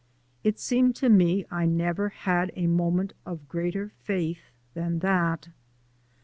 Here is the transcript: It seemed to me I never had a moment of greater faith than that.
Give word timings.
It 0.43 0.57
seemed 0.57 0.95
to 0.95 1.09
me 1.09 1.45
I 1.51 1.67
never 1.67 2.09
had 2.09 2.51
a 2.55 2.65
moment 2.65 3.13
of 3.23 3.47
greater 3.47 3.91
faith 4.01 4.49
than 4.73 4.97
that. 5.05 5.49